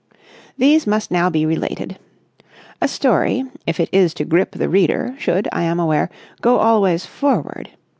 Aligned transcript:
These 0.57 0.87
must 0.87 1.11
now 1.11 1.29
be 1.29 1.45
related. 1.45 1.99
A 2.81 2.87
story, 2.87 3.43
if 3.67 3.79
it 3.79 3.87
is 3.91 4.15
to 4.15 4.25
grip 4.25 4.53
the 4.53 4.67
reader, 4.67 5.13
should, 5.19 5.47
I 5.51 5.61
am 5.61 5.79
aware, 5.79 6.09
go 6.41 6.57
always 6.57 7.05
forward. 7.05 7.69